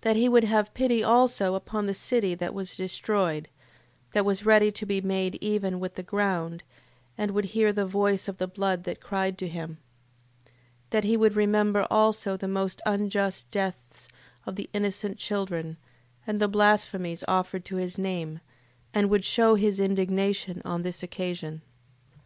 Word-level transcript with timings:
That 0.00 0.16
he 0.16 0.28
would 0.28 0.42
have 0.42 0.74
pity 0.74 1.04
also 1.04 1.54
upon 1.54 1.86
the 1.86 1.94
city 1.94 2.34
that 2.34 2.52
was 2.52 2.76
destroyed, 2.76 3.48
that 4.12 4.24
was 4.24 4.44
ready 4.44 4.72
to 4.72 4.84
be 4.84 5.00
made 5.00 5.36
even 5.36 5.78
with 5.78 5.94
the 5.94 6.02
ground, 6.02 6.64
and 7.16 7.30
would 7.30 7.44
hear 7.54 7.72
the 7.72 7.86
voice 7.86 8.26
of 8.26 8.38
the 8.38 8.48
blood 8.48 8.82
that 8.82 9.00
cried 9.00 9.38
to 9.38 9.46
him: 9.46 9.78
8:4. 10.46 10.50
That 10.90 11.04
he 11.04 11.16
would 11.16 11.36
remember 11.36 11.86
also 11.92 12.36
the 12.36 12.48
most 12.48 12.82
unjust 12.84 13.48
deaths 13.52 14.08
of 14.46 14.58
innocent 14.72 15.16
children, 15.16 15.76
and 16.26 16.40
the 16.40 16.48
blasphemies 16.48 17.22
offered 17.28 17.64
to 17.66 17.76
his 17.76 17.96
name, 17.98 18.40
and 18.92 19.08
would 19.10 19.24
shew 19.24 19.54
his 19.54 19.78
indignation 19.78 20.60
on 20.64 20.82
this 20.82 21.04
occasion. 21.04 21.62
8:5. 22.16 22.22